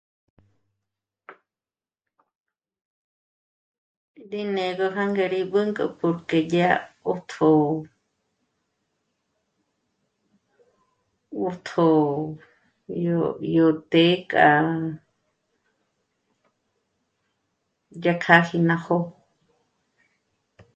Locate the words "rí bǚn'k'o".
5.33-5.85